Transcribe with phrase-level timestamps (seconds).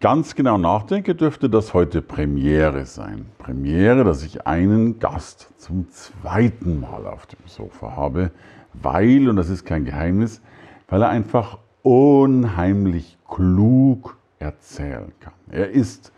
[0.00, 3.26] ganz genau nachdenke, dürfte das heute Premiere sein.
[3.38, 8.30] Premiere, dass ich einen Gast zum zweiten Mal auf dem Sofa habe,
[8.74, 10.40] weil, und das ist kein Geheimnis,
[10.88, 15.32] weil er einfach unheimlich klug erzählen kann.
[15.50, 16.12] Er ist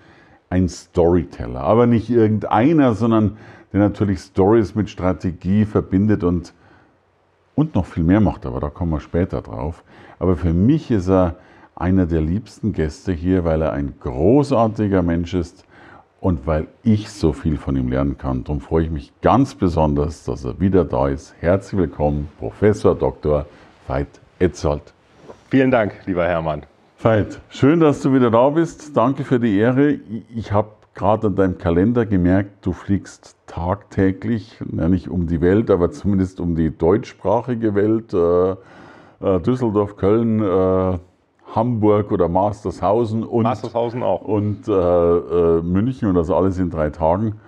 [0.50, 3.36] ein Storyteller, aber nicht irgendeiner, sondern
[3.72, 6.52] der natürlich Stories mit Strategie verbindet und,
[7.54, 9.84] und noch viel mehr macht, aber da kommen wir später drauf.
[10.18, 11.36] Aber für mich ist er
[11.80, 15.64] einer der liebsten Gäste hier, weil er ein großartiger Mensch ist
[16.20, 18.44] und weil ich so viel von ihm lernen kann.
[18.44, 21.34] Darum freue ich mich ganz besonders, dass er wieder da ist.
[21.40, 23.46] Herzlich willkommen, Professor Dr.
[23.88, 24.82] Veit Etzold.
[25.48, 26.64] Vielen Dank, lieber Hermann.
[26.98, 28.94] Veit, schön, dass du wieder da bist.
[28.94, 29.98] Danke für die Ehre.
[30.34, 35.70] Ich habe gerade an deinem Kalender gemerkt, du fliegst tagtäglich, ja nicht um die Welt,
[35.70, 38.12] aber zumindest um die deutschsprachige Welt.
[38.12, 38.56] Äh,
[39.22, 40.98] äh, Düsseldorf, Köln, äh,
[41.54, 44.22] Hamburg oder Mastershausen und, Mastershausen auch.
[44.22, 47.40] und äh, äh, München und das alles in drei Tagen.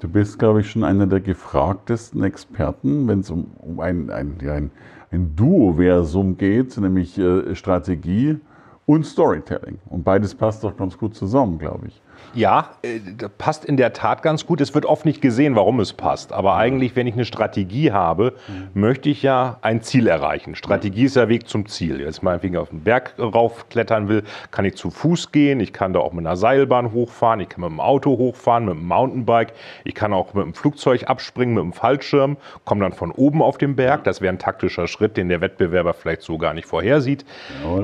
[0.00, 4.36] Du bist, glaube ich, schon einer der gefragtesten Experten, wenn es um, um ein, ein,
[4.42, 4.70] ja, ein,
[5.10, 8.38] ein Duoversum geht, nämlich äh, Strategie
[8.84, 9.78] und Storytelling.
[9.88, 12.02] Und beides passt doch ganz gut zusammen, glaube ich.
[12.34, 13.00] Ja, äh,
[13.38, 14.60] passt in der Tat ganz gut.
[14.60, 16.32] Es wird oft nicht gesehen, warum es passt.
[16.32, 18.80] Aber eigentlich, wenn ich eine Strategie habe, mhm.
[18.80, 20.54] möchte ich ja ein Ziel erreichen.
[20.54, 22.00] Strategie ist der Weg zum Ziel.
[22.00, 25.60] Jetzt meinetwegen auf den Berg raufklettern will, kann ich zu Fuß gehen.
[25.60, 27.40] Ich kann da auch mit einer Seilbahn hochfahren.
[27.40, 29.52] Ich kann mit dem Auto hochfahren, mit dem Mountainbike.
[29.84, 33.58] Ich kann auch mit dem Flugzeug abspringen, mit dem Fallschirm, komme dann von oben auf
[33.58, 34.04] den Berg.
[34.04, 37.24] Das wäre ein taktischer Schritt, den der Wettbewerber vielleicht so gar nicht vorhersieht.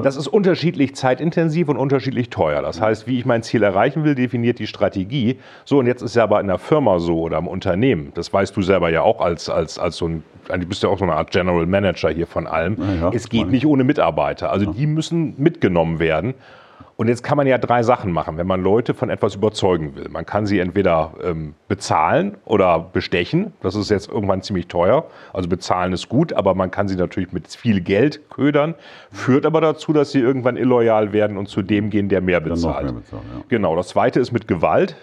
[0.03, 2.63] Das ist unterschiedlich zeitintensiv und unterschiedlich teuer.
[2.63, 5.39] Das heißt, wie ich mein Ziel erreichen will, definiert die Strategie.
[5.65, 8.57] So, und jetzt ist ja aber in der Firma so oder im Unternehmen, das weißt
[8.57, 11.15] du selber ja auch als, als, als so ein, du bist ja auch so eine
[11.15, 12.77] Art General Manager hier von allem.
[13.01, 14.51] Ja, es geht nicht ohne Mitarbeiter.
[14.51, 14.73] Also ja.
[14.73, 16.35] die müssen mitgenommen werden.
[16.97, 20.09] Und jetzt kann man ja drei Sachen machen, wenn man Leute von etwas überzeugen will.
[20.09, 23.53] Man kann sie entweder ähm, bezahlen oder bestechen.
[23.63, 25.07] Das ist jetzt irgendwann ziemlich teuer.
[25.33, 28.75] Also bezahlen ist gut, aber man kann sie natürlich mit viel Geld ködern.
[29.11, 32.85] Führt aber dazu, dass sie irgendwann illoyal werden und zu dem gehen, der mehr bezahlt.
[32.85, 33.45] Mehr bezahlen, ja.
[33.49, 33.77] Genau.
[33.77, 34.97] Das zweite ist mit Gewalt.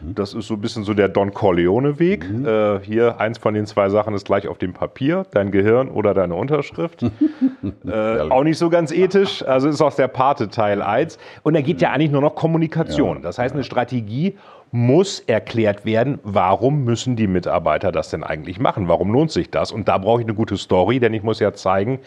[0.00, 2.28] Das ist so ein bisschen so der Don Corleone-Weg.
[2.30, 2.46] Mhm.
[2.46, 6.14] Äh, hier eins von den zwei Sachen ist gleich auf dem Papier, dein Gehirn oder
[6.14, 7.02] deine Unterschrift.
[7.86, 9.44] äh, auch nicht so ganz ethisch.
[9.46, 11.18] Also ist auch der Pate Teil 1.
[11.42, 13.22] Und da geht ja eigentlich nur noch Kommunikation.
[13.22, 14.36] Das heißt, eine Strategie
[14.72, 18.86] muss erklärt werden, warum müssen die Mitarbeiter das denn eigentlich machen?
[18.86, 19.72] Warum lohnt sich das?
[19.72, 21.98] Und da brauche ich eine gute Story, denn ich muss ja zeigen,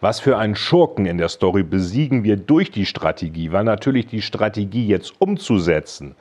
[0.00, 4.22] was für einen Schurken in der Story besiegen wir durch die Strategie, weil natürlich die
[4.22, 6.14] Strategie jetzt umzusetzen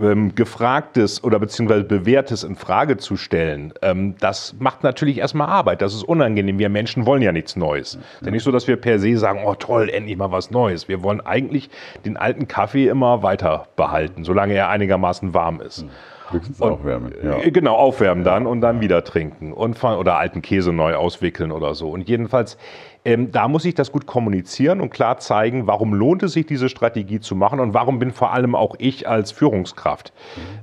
[0.00, 5.82] ähm, Gefragtes oder beziehungsweise Bewährtes in Frage zu stellen, ähm, das macht natürlich erstmal Arbeit.
[5.82, 6.58] Das ist unangenehm.
[6.58, 7.94] Wir Menschen wollen ja nichts Neues.
[7.94, 10.50] Es ist ja nicht so, dass wir per se sagen, oh toll, endlich mal was
[10.50, 10.88] Neues.
[10.88, 11.70] Wir wollen eigentlich
[12.04, 15.82] den alten Kaffee immer weiter behalten, solange er einigermaßen warm ist.
[15.82, 15.90] Hm.
[16.30, 17.12] Höchstens und, aufwärmen.
[17.22, 17.38] Ja.
[17.38, 21.74] Äh, genau, aufwärmen dann und dann wieder trinken und oder alten Käse neu auswickeln oder
[21.74, 21.90] so.
[21.90, 22.56] Und jedenfalls
[23.04, 26.68] ähm, da muss ich das gut kommunizieren und klar zeigen, warum lohnt es sich, diese
[26.68, 30.12] Strategie zu machen und warum bin vor allem auch ich als Führungskraft,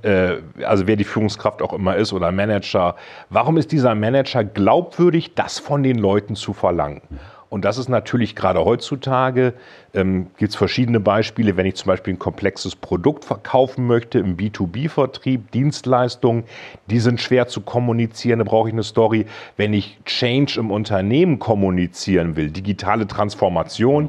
[0.01, 2.95] äh, also wer die Führungskraft auch immer ist oder Manager,
[3.29, 7.01] warum ist dieser Manager glaubwürdig, das von den Leuten zu verlangen?
[7.51, 9.53] Und das ist natürlich gerade heutzutage,
[9.93, 14.37] ähm, gibt es verschiedene Beispiele, wenn ich zum Beispiel ein komplexes Produkt verkaufen möchte im
[14.37, 16.45] B2B-Vertrieb, Dienstleistungen,
[16.89, 19.25] die sind schwer zu kommunizieren, da brauche ich eine Story.
[19.57, 24.07] Wenn ich Change im Unternehmen kommunizieren will, digitale Transformation,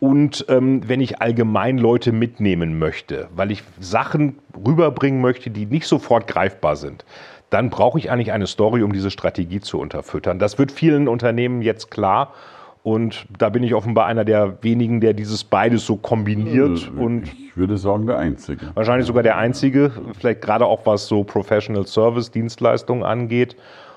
[0.00, 5.88] und ähm, wenn ich allgemein Leute mitnehmen möchte, weil ich Sachen rüberbringen möchte, die nicht
[5.88, 7.04] sofort greifbar sind,
[7.50, 10.38] dann brauche ich eigentlich eine Story, um diese Strategie zu unterfüttern.
[10.38, 12.34] Das wird vielen Unternehmen jetzt klar.
[12.82, 16.90] Und da bin ich offenbar einer der wenigen, der dieses beides so kombiniert.
[16.96, 18.70] Und ich würde sagen, der Einzige.
[18.74, 23.56] Wahrscheinlich sogar der Einzige, vielleicht gerade auch was so Professional Service Dienstleistungen angeht.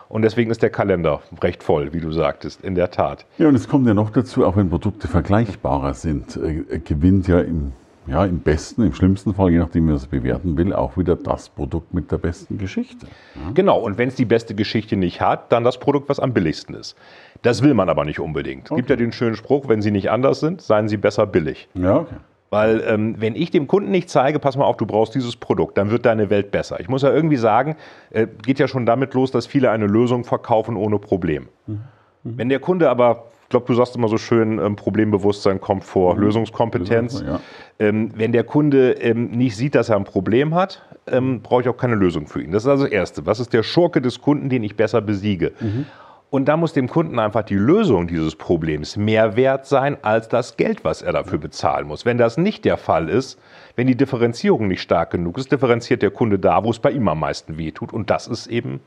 [0.10, 3.26] Und deswegen ist der Kalender recht voll, wie du sagtest, in der Tat.
[3.38, 7.40] Ja, und es kommt ja noch dazu, auch wenn Produkte vergleichbarer sind, äh, gewinnt ja
[7.40, 7.72] im
[8.12, 11.16] ja, im besten, im schlimmsten Fall, je nachdem, wie man es bewerten will, auch wieder
[11.16, 13.08] das Produkt mit der besten Geschichte.
[13.36, 13.52] Ja?
[13.54, 16.76] Genau, und wenn es die beste Geschichte nicht hat, dann das Produkt, was am billigsten
[16.76, 16.98] ist.
[17.42, 18.66] Das will man aber nicht unbedingt.
[18.66, 18.82] Es okay.
[18.82, 21.70] gibt ja den schönen Spruch, wenn Sie nicht anders sind, seien Sie besser billig.
[21.74, 22.16] Ja, okay.
[22.50, 25.78] Weil ähm, wenn ich dem Kunden nicht zeige, pass mal auf, du brauchst dieses Produkt,
[25.78, 26.82] dann wird deine Welt besser.
[26.82, 27.78] Ich muss ja irgendwie sagen,
[28.10, 31.48] äh, geht ja schon damit los, dass viele eine Lösung verkaufen ohne Problem.
[31.66, 31.80] Mhm.
[32.24, 36.22] Wenn der Kunde aber, glaube, du sagst immer so schön, ähm, Problembewusstsein kommt vor mhm.
[36.22, 37.24] Lösungskompetenz.
[37.26, 37.40] Ja.
[37.78, 41.70] Ähm, wenn der Kunde ähm, nicht sieht, dass er ein Problem hat, ähm, brauche ich
[41.70, 42.52] auch keine Lösung für ihn.
[42.52, 43.26] Das ist also das Erste.
[43.26, 45.52] Was ist der Schurke des Kunden, den ich besser besiege?
[45.60, 45.86] Mhm.
[46.32, 50.56] Und da muss dem Kunden einfach die Lösung dieses Problems mehr wert sein als das
[50.56, 52.06] Geld, was er dafür bezahlen muss.
[52.06, 53.38] Wenn das nicht der Fall ist,
[53.76, 57.10] wenn die Differenzierung nicht stark genug ist, differenziert der Kunde da, wo es bei ihm
[57.10, 57.92] am meisten wehtut.
[57.92, 58.80] Und das ist eben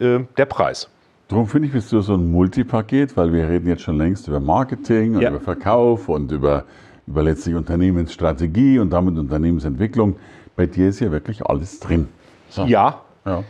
[0.00, 0.90] äh, der Preis.
[1.30, 4.40] Darum finde ich, bist du so ein Multipaket, weil wir reden jetzt schon längst über
[4.40, 5.30] Marketing und ja.
[5.30, 6.64] über Verkauf und über,
[7.06, 10.16] über letztlich Unternehmensstrategie und damit Unternehmensentwicklung.
[10.56, 12.08] Bei dir ist ja wirklich alles drin.
[12.48, 12.64] So.
[12.64, 13.02] Ja.
[13.24, 13.44] ja.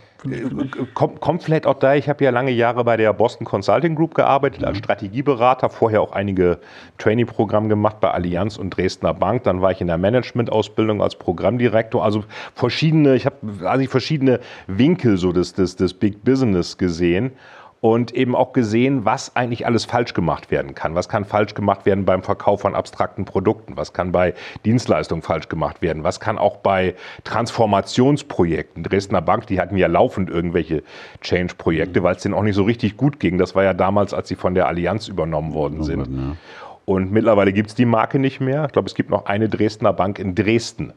[0.92, 4.14] Kommt, kommt vielleicht auch da, ich habe ja lange Jahre bei der Boston Consulting Group
[4.14, 4.82] gearbeitet als mhm.
[4.82, 6.58] Strategieberater, vorher auch einige
[6.98, 9.44] Trainee-Programme gemacht bei Allianz und Dresdner Bank.
[9.44, 12.04] Dann war ich in der Management-Ausbildung als Programmdirektor.
[12.04, 12.24] Also
[12.54, 17.32] verschiedene, ich habe also verschiedene Winkel so des, des, des Big Business gesehen
[17.80, 20.94] und eben auch gesehen, was eigentlich alles falsch gemacht werden kann.
[20.94, 23.76] Was kann falsch gemacht werden beim Verkauf von abstrakten Produkten?
[23.76, 24.34] Was kann bei
[24.64, 26.04] Dienstleistungen falsch gemacht werden?
[26.04, 26.94] Was kann auch bei
[27.24, 28.82] Transformationsprojekten?
[28.82, 30.82] Dresdner Bank, die hatten ja laufend irgendwelche
[31.22, 32.04] Change-Projekte, mhm.
[32.04, 33.38] weil es denen auch nicht so richtig gut ging.
[33.38, 36.36] Das war ja damals, als sie von der Allianz übernommen worden sind.
[36.84, 38.64] Und mittlerweile gibt es die Marke nicht mehr.
[38.66, 40.92] Ich glaube, es gibt noch eine Dresdner Bank in Dresden.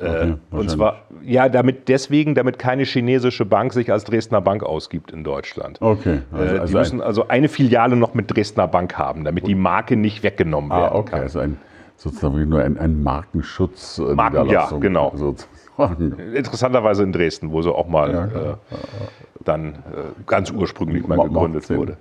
[0.00, 4.62] Okay, äh, und zwar, ja, damit deswegen, damit keine chinesische Bank sich als Dresdner Bank
[4.62, 5.78] ausgibt in Deutschland.
[5.80, 6.20] Okay.
[6.30, 9.56] Also, äh, die also müssen also eine Filiale noch mit Dresdner Bank haben, damit die
[9.56, 11.10] Marke nicht weggenommen ah, werden okay.
[11.10, 11.20] kann.
[11.22, 11.58] Also ein,
[11.96, 13.98] sozusagen nur ein, ein Markenschutz.
[13.98, 15.12] Äh, Marken, ja, genau.
[15.16, 15.52] Sozusagen.
[16.34, 18.56] Interessanterweise in Dresden, wo sie auch mal ja, äh,
[19.44, 19.76] dann äh,
[20.26, 21.96] ganz ursprünglich mal gegründet wurde.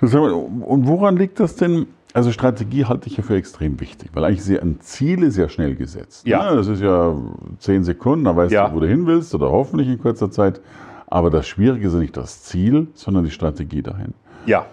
[0.00, 1.86] und woran liegt das denn?
[2.14, 5.48] Also Strategie halte ich ja für extrem wichtig, weil eigentlich sehr ein Ziel ist ja
[5.48, 6.26] schnell gesetzt.
[6.26, 6.50] Ja.
[6.50, 7.16] ja das ist ja
[7.58, 8.68] zehn Sekunden, dann weißt ja.
[8.68, 10.60] du, wo du hin willst oder hoffentlich in kurzer Zeit.
[11.06, 14.14] Aber das Schwierige ist ja nicht das Ziel, sondern die Strategie dahin.
[14.46, 14.66] Ja.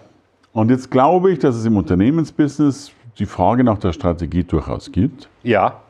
[0.52, 5.28] Und jetzt glaube ich, dass es im Unternehmensbusiness die Frage nach der Strategie durchaus gibt.
[5.42, 5.80] Ja.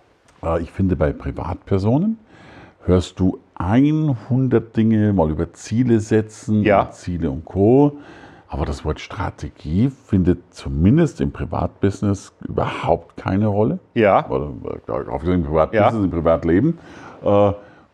[0.42, 2.18] Äh, ich finde, bei Privatpersonen
[2.84, 6.90] hörst du 100 Dinge mal über Ziele setzen, ja.
[6.90, 7.98] Ziele und Co.
[8.52, 13.78] Aber das Wort Strategie findet zumindest im Privatbusiness überhaupt keine Rolle.
[13.94, 14.28] Ja.
[14.28, 14.52] Oder
[15.08, 16.04] auch im Privatbusiness, ja.
[16.04, 16.78] im Privatleben.
[17.22, 17.52] Äh,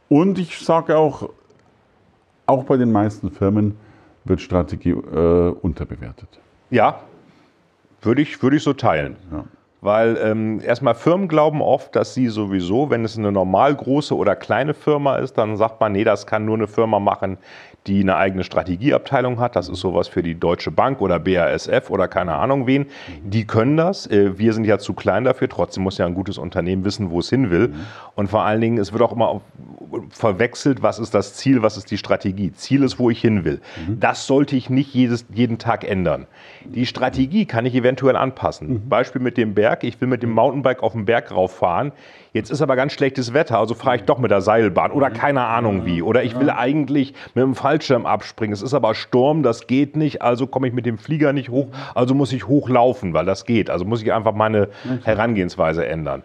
[0.08, 1.28] und ich sage auch,
[2.46, 3.76] auch bei den meisten Firmen
[4.24, 6.40] wird Strategie äh, unterbewertet.
[6.70, 7.00] Ja,
[8.00, 9.16] würde ich, würde ich so teilen.
[9.30, 9.44] Ja.
[9.86, 14.34] Weil ähm, erstmal Firmen glauben oft, dass sie sowieso, wenn es eine normal große oder
[14.34, 17.38] kleine Firma ist, dann sagt man, nee, das kann nur eine Firma machen,
[17.86, 19.54] die eine eigene Strategieabteilung hat.
[19.54, 22.86] Das ist sowas für die Deutsche Bank oder BASF oder keine Ahnung wen.
[23.22, 24.08] Die können das.
[24.08, 25.48] Äh, wir sind ja zu klein dafür.
[25.48, 27.72] Trotzdem muss ja ein gutes Unternehmen wissen, wo es hin will.
[28.16, 29.40] Und vor allen Dingen, es wird auch immer
[30.10, 32.52] verwechselt, was ist das Ziel, was ist die Strategie.
[32.52, 33.60] Ziel ist, wo ich hin will.
[33.88, 36.26] Das sollte ich nicht jedes, jeden Tag ändern.
[36.64, 38.88] Die Strategie kann ich eventuell anpassen.
[38.88, 39.84] Beispiel mit dem Berg.
[39.84, 41.92] Ich will mit dem Mountainbike auf den Berg rauffahren.
[42.36, 45.40] Jetzt ist aber ganz schlechtes Wetter, also fahre ich doch mit der Seilbahn oder keine
[45.40, 46.02] Ahnung wie.
[46.02, 48.52] Oder ich will eigentlich mit dem Fallschirm abspringen.
[48.52, 51.68] Es ist aber Sturm, das geht nicht, also komme ich mit dem Flieger nicht hoch,
[51.94, 53.70] also muss ich hochlaufen, weil das geht.
[53.70, 54.68] Also muss ich einfach meine
[55.04, 56.24] Herangehensweise ändern.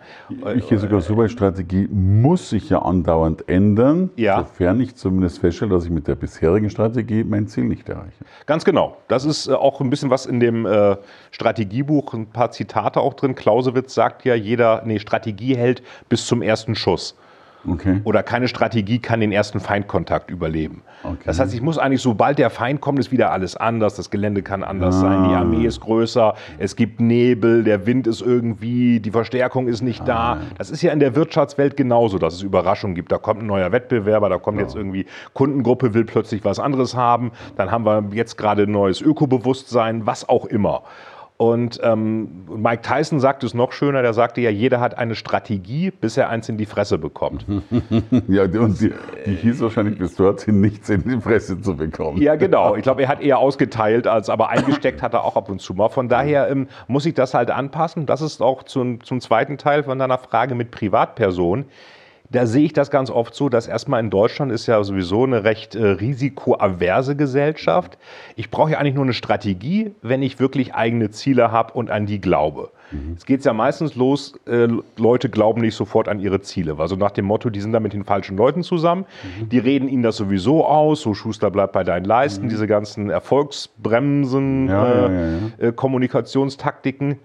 [0.53, 4.39] Ich gehe sogar so bei Strategie, muss sich ja andauernd ändern, ja.
[4.39, 8.25] sofern ich zumindest feststelle, dass ich mit der bisherigen Strategie mein Ziel nicht erreiche.
[8.47, 8.97] Ganz genau.
[9.07, 10.97] Das ist äh, auch ein bisschen was in dem äh,
[11.31, 13.33] Strategiebuch, ein paar Zitate auch drin.
[13.33, 17.15] Clausewitz sagt ja, jeder, nee, Strategie hält bis zum ersten Schuss.
[17.67, 18.01] Okay.
[18.05, 20.81] Oder keine Strategie kann den ersten Feindkontakt überleben.
[21.03, 21.17] Okay.
[21.25, 23.95] Das heißt, ich muss eigentlich, sobald der Feind kommt, ist wieder alles anders.
[23.95, 24.99] Das Gelände kann anders ah.
[24.99, 29.81] sein, die Armee ist größer, es gibt Nebel, der Wind ist irgendwie, die Verstärkung ist
[29.81, 30.05] nicht ah.
[30.05, 30.37] da.
[30.57, 33.11] Das ist ja in der Wirtschaftswelt genauso, dass es Überraschungen gibt.
[33.11, 34.63] Da kommt ein neuer Wettbewerber, da kommt ja.
[34.63, 37.31] jetzt irgendwie Kundengruppe, will plötzlich was anderes haben.
[37.57, 40.83] Dann haben wir jetzt gerade ein neues Ökobewusstsein, was auch immer.
[41.41, 45.89] Und ähm, Mike Tyson sagt es noch schöner, der sagte ja, jeder hat eine Strategie,
[45.89, 47.47] bis er eins in die Fresse bekommt.
[48.27, 48.93] ja, und die,
[49.25, 52.21] die hieß wahrscheinlich bis dorthin, nichts in die Fresse zu bekommen.
[52.21, 52.75] Ja, genau.
[52.75, 55.73] Ich glaube, er hat eher ausgeteilt, als aber eingesteckt hat er auch ab und zu
[55.73, 55.89] mal.
[55.89, 58.05] Von daher ähm, muss ich das halt anpassen.
[58.05, 61.65] Das ist auch zum, zum zweiten Teil von deiner Frage mit Privatpersonen
[62.31, 65.43] da sehe ich das ganz oft so, dass erstmal in Deutschland ist ja sowieso eine
[65.43, 67.97] recht äh, risikoaverse Gesellschaft.
[68.35, 72.05] Ich brauche ja eigentlich nur eine Strategie, wenn ich wirklich eigene Ziele habe und an
[72.05, 72.71] die glaube.
[72.91, 73.13] Mhm.
[73.17, 76.75] Es geht ja meistens los, äh, Leute glauben nicht sofort an ihre Ziele.
[76.77, 79.05] Also nach dem Motto, die sind da mit den falschen Leuten zusammen,
[79.39, 79.49] mhm.
[79.49, 82.49] die reden ihnen das sowieso aus, so Schuster bleibt bei deinen Leisten, mhm.
[82.49, 87.19] diese ganzen Erfolgsbremsen, ja, äh, ja, ja, äh, Kommunikationstaktiken.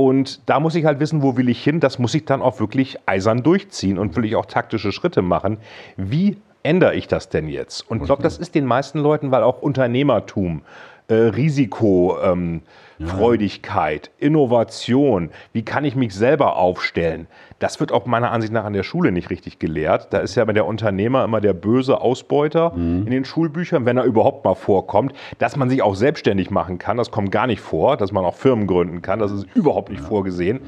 [0.00, 1.78] Und da muss ich halt wissen, wo will ich hin.
[1.78, 5.58] Das muss ich dann auch wirklich eisern durchziehen und will ich auch taktische Schritte machen.
[5.98, 7.82] Wie ändere ich das denn jetzt?
[7.90, 10.62] Und ich glaube, das ist den meisten Leuten, weil auch Unternehmertum,
[11.10, 12.62] äh, Risiko, ähm,
[13.06, 17.28] Freudigkeit, Innovation, wie kann ich mich selber aufstellen?
[17.58, 20.12] Das wird auch meiner Ansicht nach an der Schule nicht richtig gelehrt.
[20.12, 23.04] Da ist ja der Unternehmer immer der böse Ausbeuter mhm.
[23.06, 25.14] in den Schulbüchern, wenn er überhaupt mal vorkommt.
[25.38, 27.96] Dass man sich auch selbstständig machen kann, das kommt gar nicht vor.
[27.96, 30.08] Dass man auch Firmen gründen kann, das ist überhaupt nicht ja.
[30.08, 30.60] vorgesehen.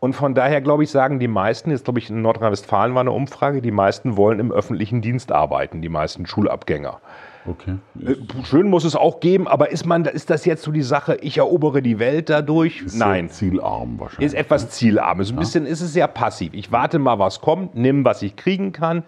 [0.00, 3.12] Und von daher, glaube ich, sagen die meisten, jetzt glaube ich, in Nordrhein-Westfalen war eine
[3.12, 7.00] Umfrage, die meisten wollen im öffentlichen Dienst arbeiten, die meisten Schulabgänger.
[7.46, 7.76] Okay.
[8.00, 11.16] Äh, schön muss es auch geben, aber ist, man, ist das jetzt so die Sache,
[11.20, 12.82] ich erobere die Welt dadurch?
[12.82, 13.28] Ist Nein.
[13.28, 14.26] Zielarm wahrscheinlich.
[14.26, 15.20] Ist etwas zielarm.
[15.20, 15.40] Ist ein ja.
[15.40, 16.54] bisschen ist es sehr passiv.
[16.54, 19.04] Ich warte mal, was kommt, nimm, was ich kriegen kann.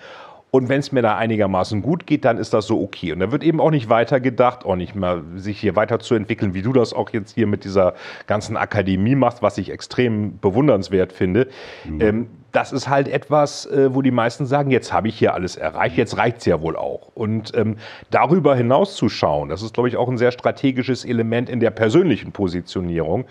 [0.52, 3.12] Und wenn es mir da einigermaßen gut geht, dann ist das so okay.
[3.12, 6.72] Und da wird eben auch nicht weitergedacht, auch nicht mal sich hier weiterzuentwickeln, wie du
[6.72, 7.94] das auch jetzt hier mit dieser
[8.26, 11.48] ganzen Akademie machst, was ich extrem bewundernswert finde.
[11.84, 12.00] Mhm.
[12.00, 15.56] Ähm, das ist halt etwas, äh, wo die meisten sagen, jetzt habe ich hier alles
[15.56, 17.10] erreicht, jetzt reicht es ja wohl auch.
[17.14, 17.76] Und ähm,
[18.10, 21.70] darüber hinaus zu schauen, das ist, glaube ich, auch ein sehr strategisches Element in der
[21.70, 23.26] persönlichen Positionierung.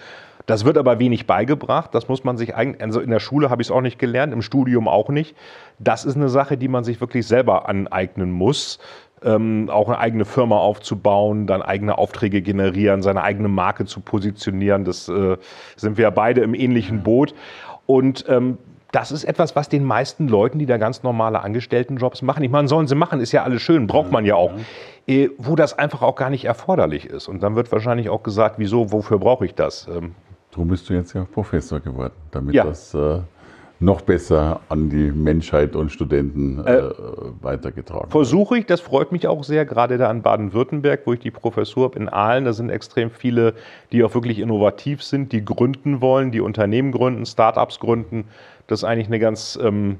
[0.45, 1.93] Das wird aber wenig beigebracht.
[1.93, 4.33] Das muss man sich eigentlich, also in der Schule habe ich es auch nicht gelernt,
[4.33, 5.35] im Studium auch nicht.
[5.79, 8.79] Das ist eine Sache, die man sich wirklich selber aneignen muss.
[9.23, 14.85] Ähm, auch eine eigene Firma aufzubauen, dann eigene Aufträge generieren, seine eigene Marke zu positionieren.
[14.85, 15.37] Das äh,
[15.77, 17.33] sind wir ja beide im ähnlichen Boot.
[17.87, 18.57] Und ähm,
[18.91, 22.67] das ist etwas, was den meisten Leuten, die da ganz normale Angestelltenjobs machen, ich meine,
[22.67, 24.51] sollen sie machen, ist ja alles schön, braucht man ja auch,
[25.05, 27.27] äh, wo das einfach auch gar nicht erforderlich ist.
[27.27, 29.87] Und dann wird wahrscheinlich auch gesagt, wieso, wofür brauche ich das?
[29.87, 30.15] Ähm,
[30.55, 32.63] Darum bist du jetzt ja Professor geworden, damit ja.
[32.63, 33.19] das äh,
[33.81, 36.93] noch besser an die Menschheit und Studenten äh, äh,
[37.41, 41.31] weitergetragen Versuche ich, das freut mich auch sehr, gerade da in Baden-Württemberg, wo ich die
[41.31, 42.45] Professur habe in Aalen.
[42.45, 43.53] Da sind extrem viele,
[43.91, 48.23] die auch wirklich innovativ sind, die gründen wollen, die Unternehmen gründen, Startups gründen.
[48.67, 49.97] Das ist eigentlich ein ganz ähm,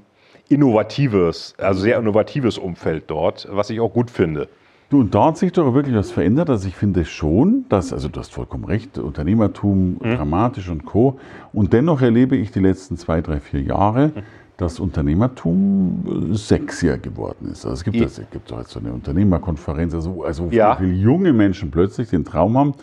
[0.47, 4.47] innovatives, also sehr innovatives Umfeld dort, was ich auch gut finde.
[4.89, 6.49] Du, und da hat sich doch wirklich was verändert.
[6.49, 10.15] Also ich finde schon, dass, also du hast vollkommen recht, Unternehmertum mhm.
[10.15, 11.19] dramatisch und Co.
[11.53, 14.21] Und dennoch erlebe ich die letzten zwei, drei, vier Jahre, mhm.
[14.57, 17.65] dass Unternehmertum sexier geworden ist.
[17.65, 20.75] Also es gibt, es gibt auch jetzt so eine Unternehmerkonferenz, also, also ja.
[20.75, 22.73] viele junge Menschen plötzlich den Traum haben,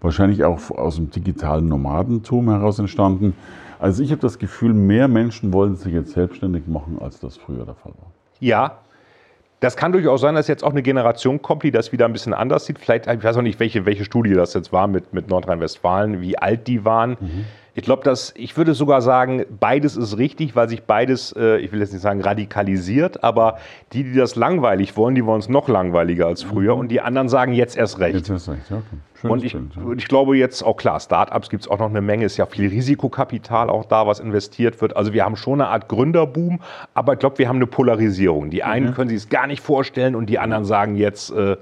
[0.00, 3.34] wahrscheinlich auch aus dem digitalen Nomadentum heraus entstanden.
[3.78, 7.66] Also ich habe das Gefühl, mehr Menschen wollen sich jetzt selbstständig machen, als das früher
[7.66, 8.12] der Fall war.
[8.40, 8.78] Ja,
[9.60, 12.32] das kann durchaus sein, dass jetzt auch eine Generation kommt, die das wieder ein bisschen
[12.32, 12.78] anders sieht.
[12.78, 16.38] Vielleicht, ich weiß auch nicht, welche, welche Studie das jetzt war mit, mit Nordrhein-Westfalen, wie
[16.38, 17.18] alt die waren.
[17.20, 17.44] Mhm.
[17.74, 21.72] Ich glaube, dass ich würde sogar sagen, beides ist richtig, weil sich beides, äh, ich
[21.72, 23.58] will jetzt nicht sagen radikalisiert, aber
[23.92, 27.28] die, die das langweilig wollen, die wollen es noch langweiliger als früher und die anderen
[27.28, 28.16] sagen jetzt erst recht.
[28.16, 28.82] Jetzt erst recht, ja.
[29.20, 29.92] Schönes und ich, Bild, ja.
[29.96, 32.68] ich glaube jetzt auch klar, Startups gibt es auch noch eine Menge, ist ja viel
[32.68, 34.96] Risikokapital auch da, was investiert wird.
[34.96, 36.60] Also wir haben schon eine Art Gründerboom,
[36.94, 38.50] aber ich glaube, wir haben eine Polarisierung.
[38.50, 38.94] Die einen mhm.
[38.94, 41.56] können sich es gar nicht vorstellen und die anderen sagen jetzt äh,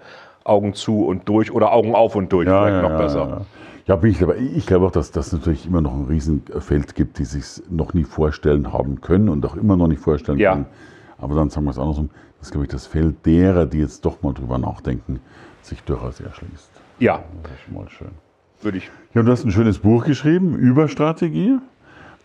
[0.44, 3.46] Augen zu und durch oder Augen auf und durch, ja, vielleicht ja, noch besser.
[3.88, 7.25] Ja, ich glaube, ich glaube auch, dass das natürlich immer noch ein Riesenfeld gibt, die
[7.25, 10.52] sich noch nie vorstellen haben können und auch immer noch nicht vorstellen ja.
[10.52, 10.66] können.
[11.16, 14.04] Aber dann sagen wir es andersrum, das ist, glaube ich, das Feld derer, die jetzt
[14.04, 15.21] doch mal drüber nachdenken,
[15.62, 16.71] sich durchaus erschließt.
[16.99, 17.25] Ja.
[17.42, 18.11] Das ist schon mal schön.
[18.61, 18.90] Würde ich.
[19.14, 21.57] Ja, du hast ein schönes Buch geschrieben über Strategie.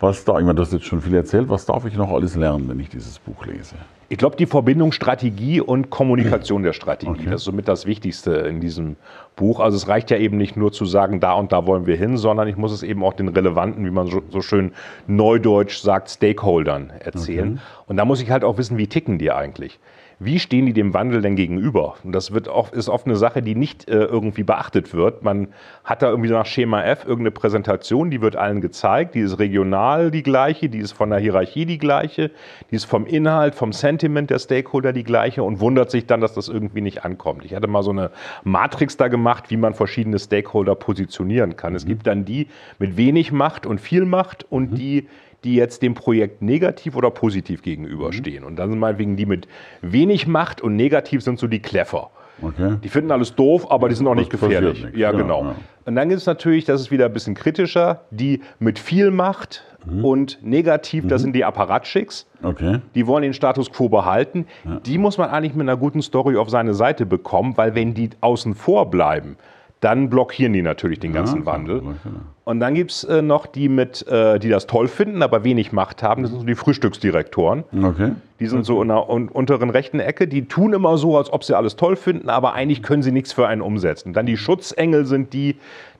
[0.03, 2.35] Was da, ich meine, du hast jetzt schon viel erzählt, was darf ich noch alles
[2.35, 3.75] lernen, wenn ich dieses Buch lese?
[4.09, 7.29] Ich glaube, die Verbindung Strategie und Kommunikation der Strategie, okay.
[7.31, 8.97] das ist somit das Wichtigste in diesem
[9.37, 9.61] Buch.
[9.61, 12.17] Also es reicht ja eben nicht nur zu sagen, da und da wollen wir hin,
[12.17, 14.73] sondern ich muss es eben auch den relevanten, wie man so schön
[15.07, 17.53] neudeutsch sagt, Stakeholdern erzählen.
[17.53, 17.61] Okay.
[17.87, 19.79] Und da muss ich halt auch wissen, wie ticken die eigentlich
[20.19, 21.95] wie stehen die dem Wandel denn gegenüber?
[22.03, 25.23] Und das wird oft, ist oft eine Sache, die nicht äh, irgendwie beachtet wird.
[25.23, 25.49] Man
[25.83, 30.11] hat da irgendwie nach Schema F irgendeine Präsentation, die wird allen gezeigt, die ist regional
[30.11, 32.31] die gleiche, die ist von der Hierarchie die gleiche,
[32.71, 36.33] die ist vom Inhalt, vom Sentiment der Stakeholder die gleiche und wundert sich dann, dass
[36.33, 37.45] das irgendwie nicht ankommt.
[37.45, 38.11] Ich hatte mal so eine
[38.43, 41.75] Matrix da gemacht, wie man verschiedene Stakeholder positionieren kann.
[41.75, 41.89] Es mhm.
[41.89, 42.47] gibt dann die
[42.79, 44.75] mit wenig Macht und viel Macht und mhm.
[44.75, 45.07] die,
[45.43, 48.41] die jetzt dem Projekt negativ oder positiv gegenüberstehen.
[48.41, 48.47] Mhm.
[48.47, 49.47] Und dann sind meinetwegen die mit
[49.81, 52.09] wenig Macht und negativ sind so die Kleffer.
[52.41, 52.77] Okay.
[52.83, 54.85] Die finden alles doof, aber die sind auch nicht gefährlich.
[54.95, 55.43] Ja, genau.
[55.43, 55.55] Ja.
[55.85, 59.63] Und dann gibt es natürlich, das ist wieder ein bisschen kritischer, die mit viel Macht
[59.85, 60.03] mhm.
[60.03, 61.09] und negativ, mhm.
[61.09, 62.25] das sind die Apparatschicks.
[62.41, 62.79] Okay.
[62.95, 64.45] Die wollen den Status quo behalten.
[64.65, 64.79] Ja.
[64.79, 68.09] Die muss man eigentlich mit einer guten Story auf seine Seite bekommen, weil wenn die
[68.21, 69.37] außen vor bleiben,
[69.83, 71.79] dann blockieren die natürlich den ganzen Ja, Wandel.
[71.79, 71.95] genau.
[72.45, 75.71] Und dann gibt es äh, noch die, mit, äh, die das toll finden, aber wenig
[75.71, 76.23] Macht haben.
[76.23, 77.63] Das sind so die Frühstücksdirektoren.
[77.83, 78.11] Okay.
[78.39, 80.27] Die sind so in der un unteren rechten Ecke.
[80.27, 83.33] Die tun immer so, als ob sie alles toll finden, aber eigentlich können sie nichts
[83.33, 84.13] für einen umsetzen.
[84.13, 85.55] Dann die Schutzengel sind die,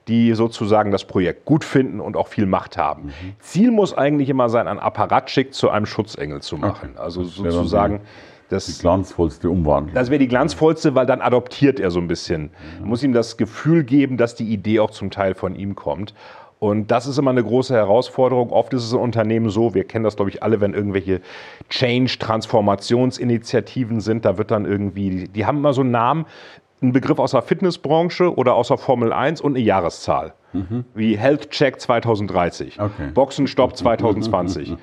[0.08, 3.10] die sozusagen das Projekt gut finden und auch viel Macht haben.
[3.40, 6.90] Ziel muss eigentlich immer sein, ein Apparatschik zu einem Schutzengel zu machen.
[6.96, 8.00] Also wäre dann
[8.48, 9.94] sozusagen, Die das, glanzvollste Umwandlung.
[9.94, 12.50] das wäre die glanzvollste, weil dann adoptiert er so ein bisschen.
[12.80, 16.14] Man muss ihm das Gefühl geben, dass die Idee auch zum Teil von ihm kommt.
[16.60, 18.50] Und das ist immer eine große Herausforderung.
[18.50, 21.20] Oft ist es in Unternehmen so, wir kennen das, glaube ich, alle, wenn irgendwelche
[21.68, 26.24] Change-Transformationsinitiativen sind, da wird dann irgendwie, die, haben immer so einen Namen,
[26.80, 30.32] einen Begriff aus der Fitnessbranche oder aus der Formel 1 und eine Jahreszahl.
[30.94, 33.08] Wie Health Check 2030, Okay.
[33.12, 34.76] Boxenstopp 2020.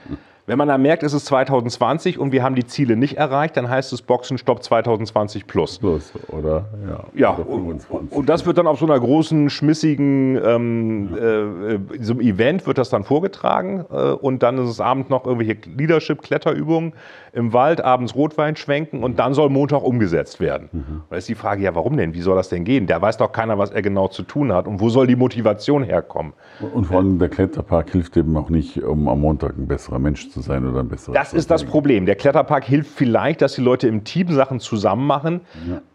[0.51, 3.69] Wenn man dann merkt, es ist 2020 und wir haben die Ziele nicht erreicht, dann
[3.69, 5.79] heißt es Boxenstopp 2020 plus.
[5.79, 6.65] Plus, oder?
[6.89, 8.11] Ja, Ja, oder und, 25.
[8.11, 12.77] und das wird dann auf so einer großen, schmissigen, ähm, äh, so einem Event wird
[12.77, 16.95] das dann vorgetragen äh, und dann ist es abends noch irgendwelche Leadership-Kletterübungen
[17.31, 20.67] im Wald, abends Rotwein schwenken und dann soll Montag umgesetzt werden.
[20.73, 21.01] Mhm.
[21.09, 22.13] Da ist die Frage, ja warum denn?
[22.13, 22.87] Wie soll das denn gehen?
[22.87, 25.81] Da weiß doch keiner, was er genau zu tun hat und wo soll die Motivation
[25.81, 26.33] herkommen?
[26.73, 30.29] Und vor allem der Kletterpark hilft eben auch nicht, um am Montag ein besserer Mensch
[30.29, 32.05] zu sein oder ein besserer Das ist das Problem.
[32.05, 35.41] Der Kletterpark hilft vielleicht, dass die Leute im Team Sachen zusammen machen.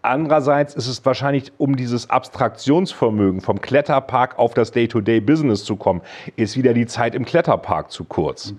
[0.03, 6.03] Andererseits ist es wahrscheinlich, um dieses Abstraktionsvermögen vom Kletterpark auf das Day-to-Day-Business zu kommen,
[6.37, 8.55] ist wieder die Zeit im Kletterpark zu kurz.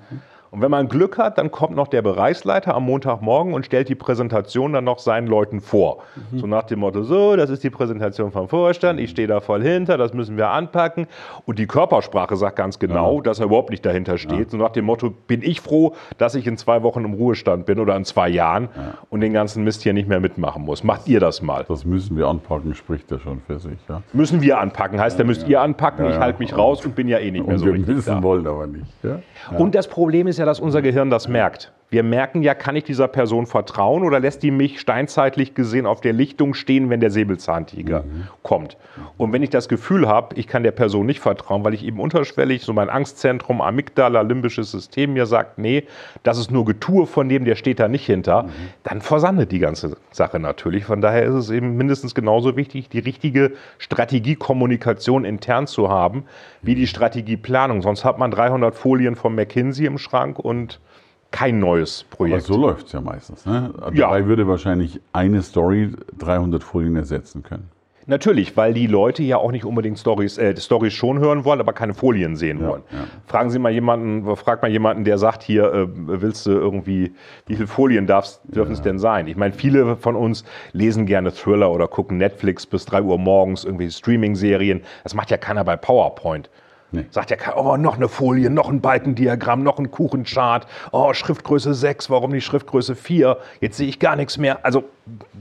[0.49, 3.95] Und wenn man Glück hat, dann kommt noch der Bereichsleiter am Montagmorgen und stellt die
[3.95, 5.99] Präsentation dann noch seinen Leuten vor.
[6.35, 9.61] So nach dem Motto, so, das ist die Präsentation vom Vorstand, ich stehe da voll
[9.61, 11.07] hinter, das müssen wir anpacken.
[11.45, 14.51] Und die Körpersprache sagt ganz genau, dass er überhaupt nicht dahinter steht.
[14.51, 17.79] So nach dem Motto, bin ich froh, dass ich in zwei Wochen im Ruhestand bin
[17.79, 18.69] oder in zwei Jahren
[19.09, 20.83] und den ganzen Mist hier nicht mehr mitmachen muss.
[20.83, 21.65] Macht ihr das mal.
[21.67, 23.77] Das müssen wir anpacken, spricht ja schon für sich.
[23.89, 24.01] Ja?
[24.13, 26.21] Müssen wir anpacken, heißt, da müsst ihr anpacken, Ja, ich ja.
[26.21, 28.23] halte mich raus und bin ja eh nicht mehr Und so wir richtig wissen da.
[28.23, 28.85] wollen aber nicht.
[29.03, 29.19] Ja?
[29.57, 31.72] Und das Problem ist ja, dass unser Gehirn das merkt.
[31.89, 36.01] Wir merken ja, kann ich dieser Person vertrauen oder lässt die mich steinzeitlich gesehen auf
[36.01, 38.03] der Lichtung stehen, wenn der Säbelzahntiger
[38.44, 38.75] kommt.
[39.15, 42.01] Und wenn ich das Gefühl habe, ich kann der Person nicht vertrauen, weil ich eben
[42.01, 45.86] unterschwellig, so mein Angstzentrum, Amygdala, limbisches System mir sagt, nee,
[46.23, 48.50] das ist nur Getue von dem, der steht da nicht hinter,
[48.84, 50.84] dann versandet die ganze Sache natürlich.
[50.84, 56.26] Von daher ist es eben mindestens genauso wichtig, die richtige Strategiekommunikation intern zu haben,
[56.62, 57.82] wie die Strategieplanung.
[57.82, 60.82] Sonst hat man 300 Folien von McKinsey im Schrank und
[61.31, 62.43] kein neues Aber Projekt.
[62.43, 63.45] so läuft es ja meistens.
[63.45, 63.73] Ne?
[63.93, 64.07] Ja.
[64.07, 67.69] Dabei würde wahrscheinlich eine Story 300 Folien ersetzen können.
[68.09, 71.73] Natürlich, weil die Leute ja auch nicht unbedingt Stories, äh, Stories schon hören wollen, aber
[71.73, 72.83] keine Folien sehen wollen.
[72.89, 72.99] ja.
[73.25, 77.11] Fragen Sie mal jemanden, fragt mal jemanden, der sagt hier, äh, willst du irgendwie,
[77.47, 79.27] wie viele Folien dürfen es denn sein?
[79.27, 83.65] Ich meine, viele von uns lesen gerne Thriller oder gucken Netflix bis 3 Uhr morgens,
[83.65, 84.83] irgendwie Streaming-Serien.
[85.03, 86.49] Das macht ja keiner bei PowerPoint.
[86.91, 87.06] Nee.
[87.12, 91.73] Sagt ja keiner, oh, noch eine Folie, noch ein Balkendiagramm, noch ein Kuchenchart, oh, Schriftgröße
[91.73, 93.38] 6, warum nicht Schriftgröße 4?
[93.60, 94.65] Jetzt sehe ich gar nichts mehr.
[94.65, 94.86] Also,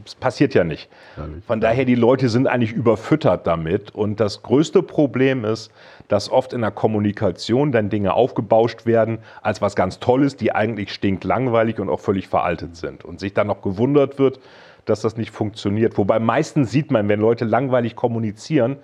[0.04, 0.88] es passiert ja nicht.
[1.16, 1.44] Ehrlich.
[1.44, 3.94] Von daher, die Leute sind eigentlich überfüttert damit.
[3.94, 5.70] Und das größte Problem ist,
[6.08, 10.92] dass oft in der Kommunikation dann Dinge aufgebauscht werden als was ganz Tolles, die eigentlich
[10.92, 13.04] stinklangweilig und auch völlig veraltet sind.
[13.04, 14.40] Und sich dann noch gewundert wird,
[14.84, 15.96] dass das nicht funktioniert.
[15.98, 18.78] Wobei meistens sieht man, wenn Leute langweilig kommunizieren,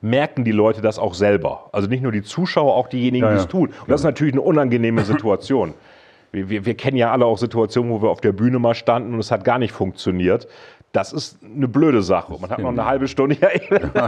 [0.00, 1.68] merken die Leute das auch selber.
[1.72, 3.42] Also nicht nur die Zuschauer, auch diejenigen, Ja, die ja.
[3.42, 3.68] es tun.
[3.68, 5.74] Und das ist natürlich eine unangenehme Situation.
[6.30, 9.14] Wir, wir, wir kennen ja alle auch Situationen, wo wir auf der Bühne mal standen
[9.14, 10.46] und es hat gar nicht funktioniert.
[10.92, 12.36] Das ist eine blöde Sache.
[12.38, 13.48] Man hat noch eine halbe Stunde, ja,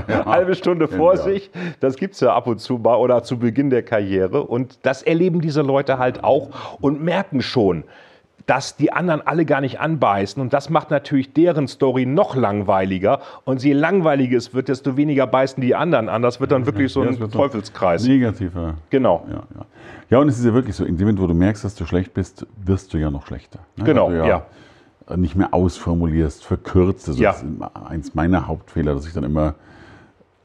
[0.07, 1.51] eine halbe Stunde vor sich.
[1.81, 4.43] Das gibt es ja ab und zu mal oder zu Beginn der Karriere.
[4.43, 7.85] Und das erleben diese Leute halt auch und merken schon,
[8.47, 10.41] dass die anderen alle gar nicht anbeißen.
[10.41, 13.21] Und das macht natürlich deren Story noch langweiliger.
[13.45, 16.23] Und je langweiliger es wird, desto weniger beißen die anderen an.
[16.23, 18.05] Das wird dann wirklich so Ja, ein so Teufelskreis.
[18.07, 18.75] Negativer.
[18.91, 19.25] Genau.
[19.29, 19.67] Ja, ja.
[20.11, 21.85] ja, und es ist ja wirklich so, in dem Moment, wo du merkst, dass du
[21.87, 23.61] schlecht bist, wirst du ja noch schlechter.
[23.77, 23.85] ne?
[23.85, 24.43] Genau, du ja.
[25.17, 27.09] Nicht mehr ausformulierst, verkürzt.
[27.09, 27.33] Also Ja.
[27.33, 27.49] Das ist
[27.89, 29.55] eins meiner Hauptfehler, dass ich dann immer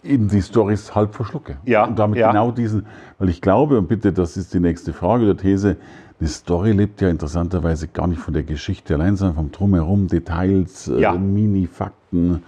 [0.04, 1.58] eben die Stories halb verschlucke.
[1.66, 2.32] Ja, Und damit ja.
[2.32, 2.86] genau diesen,
[3.20, 5.78] weil ich glaube, und bitte, das ist die nächste Frage oder These,
[6.20, 10.86] die Story lebt ja interessanterweise gar nicht von der Geschichte allein, sondern vom Drumherum, Details,
[10.98, 11.14] Ja.
[11.14, 12.44] äh, Mini-Fakten,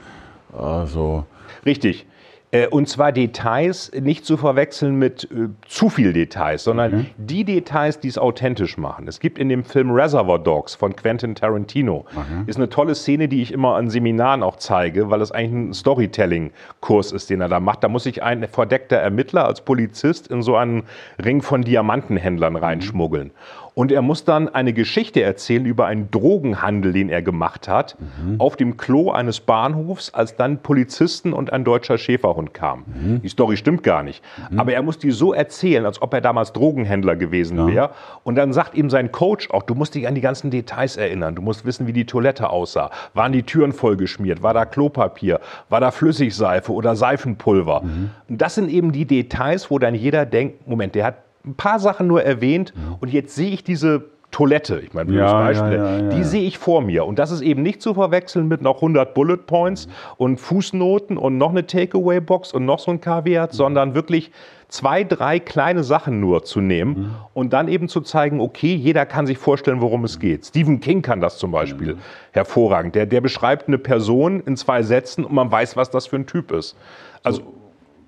[0.57, 1.25] also
[1.65, 2.05] Richtig.
[2.51, 7.99] Äh, Und zwar Details nicht zu verwechseln mit äh, zu viel Details, sondern die Details,
[7.99, 9.07] die es authentisch machen.
[9.07, 12.05] Es gibt in dem Film Reservoir Dogs von Quentin Tarantino,
[12.45, 15.73] ist eine tolle Szene, die ich immer an Seminaren auch zeige, weil es eigentlich ein
[15.73, 17.83] Storytelling-Kurs ist, den er da macht.
[17.83, 20.83] Da muss sich ein verdeckter Ermittler als Polizist in so einen
[21.23, 23.31] Ring von Diamantenhändlern reinschmuggeln.
[23.77, 28.41] Und er muss dann eine Geschichte erzählen über einen Drogenhandel, den er gemacht hat, mhm.
[28.41, 32.85] auf dem Klo eines Bahnhofs, als dann Polizisten und ein deutscher Schäferhund kamen.
[32.87, 33.21] Mhm.
[33.21, 34.23] Die Story stimmt gar nicht.
[34.49, 34.59] Mhm.
[34.59, 37.67] Aber er muss die so erzählen, als ob er damals Drogenhändler gewesen ja.
[37.67, 37.89] wäre.
[38.23, 41.35] Und dann sagt ihm sein Coach auch, du musst dich an die ganzen Details erinnern.
[41.35, 42.89] Du musst wissen, wie die Toilette aussah.
[43.13, 44.41] Waren die Türen vollgeschmiert?
[44.41, 45.39] War da Klopapier?
[45.69, 47.83] War da Flüssigseife oder Seifenpulver?
[47.83, 48.09] Mhm.
[48.27, 51.79] Und das sind eben die Details, wo dann jeder denkt, Moment, der hat ein paar
[51.79, 52.95] Sachen nur erwähnt mhm.
[52.99, 56.57] und jetzt sehe ich diese Toilette, ich meine, ja, Beispiel, ja, ja, die sehe ich
[56.57, 57.05] vor mir.
[57.05, 61.37] Und das ist eben nicht zu verwechseln mit noch 100 Bullet Points und Fußnoten und
[61.37, 63.51] noch eine Takeaway-Box und noch so ein Kaviar, mhm.
[63.53, 64.31] sondern wirklich
[64.67, 67.15] zwei, drei kleine Sachen nur zu nehmen mhm.
[67.33, 70.45] und dann eben zu zeigen, okay, jeder kann sich vorstellen, worum es geht.
[70.45, 71.99] Stephen King kann das zum Beispiel mhm.
[72.33, 72.95] hervorragend.
[72.95, 76.27] Der, der beschreibt eine Person in zwei Sätzen und man weiß, was das für ein
[76.27, 76.75] Typ ist.
[77.23, 77.53] Also, so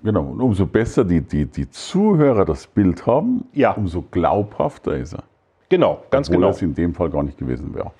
[0.02, 3.72] Genau, und umso besser die, die, die Zuhörer das Bild haben, ja.
[3.72, 5.24] umso glaubhafter ist er.
[5.68, 6.50] Genau, ganz Obwohl genau.
[6.50, 7.92] es in dem Fall gar nicht gewesen wäre.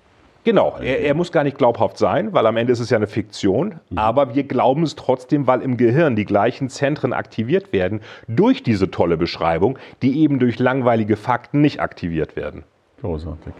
[0.42, 3.06] Genau, er, er, muss gar nicht glaubhaft sein, weil am Ende ist es ja eine
[3.06, 3.98] Fiktion, mhm.
[3.98, 8.90] aber wir glauben es trotzdem, weil im Gehirn die gleichen Zentren aktiviert werden durch diese
[8.90, 12.64] tolle Beschreibung, die eben durch langweilige Fakten nicht aktiviert werden.
[13.02, 13.52] Großartig.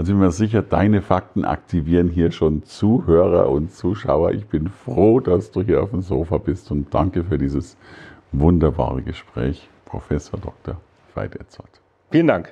[0.00, 4.30] Also bin mir sicher, deine Fakten aktivieren hier schon Zuhörer und Zuschauer.
[4.30, 7.76] Ich bin froh, dass du hier auf dem Sofa bist und danke für dieses
[8.32, 10.80] wunderbare Gespräch, Professor Dr.
[11.14, 11.68] Veit Etzold.
[12.10, 12.48] Vielen Dank.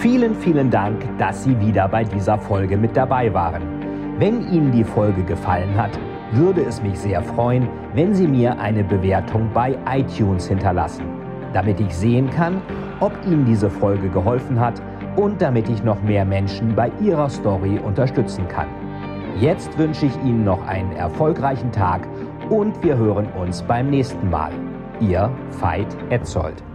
[0.00, 3.62] Vielen, vielen Dank, dass Sie wieder bei dieser Folge mit dabei waren.
[4.18, 5.96] Wenn Ihnen die Folge gefallen hat,
[6.32, 11.04] würde es mich sehr freuen, wenn Sie mir eine Bewertung bei iTunes hinterlassen,
[11.52, 12.60] damit ich sehen kann,
[12.98, 14.82] ob Ihnen diese Folge geholfen hat
[15.18, 18.68] und damit ich noch mehr Menschen bei ihrer Story unterstützen kann.
[19.40, 22.06] Jetzt wünsche ich Ihnen noch einen erfolgreichen Tag
[22.50, 24.52] und wir hören uns beim nächsten Mal.
[25.00, 26.67] Ihr Veit Etzold.